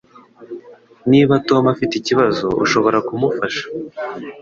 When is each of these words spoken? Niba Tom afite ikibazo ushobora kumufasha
Niba 1.11 1.33
Tom 1.47 1.63
afite 1.73 1.93
ikibazo 1.97 2.47
ushobora 2.63 2.97
kumufasha 3.07 3.65